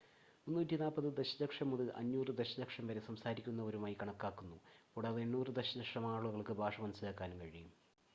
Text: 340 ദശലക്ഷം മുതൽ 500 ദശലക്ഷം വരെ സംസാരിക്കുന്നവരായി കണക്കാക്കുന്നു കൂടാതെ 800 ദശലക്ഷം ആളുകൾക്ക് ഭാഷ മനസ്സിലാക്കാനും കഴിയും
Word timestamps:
340 0.47 1.09
ദശലക്ഷം 1.17 1.67
മുതൽ 1.71 1.89
500 1.97 2.33
ദശലക്ഷം 2.39 2.87
വരെ 2.89 3.01
സംസാരിക്കുന്നവരായി 3.09 3.97
കണക്കാക്കുന്നു 3.99 4.57
കൂടാതെ 4.95 5.21
800 5.27 5.55
ദശലക്ഷം 5.59 6.07
ആളുകൾക്ക് 6.13 6.55
ഭാഷ 6.63 6.75
മനസ്സിലാക്കാനും 6.85 7.39
കഴിയും 7.43 7.71